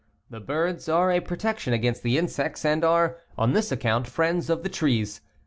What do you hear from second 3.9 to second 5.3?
friends of the trees.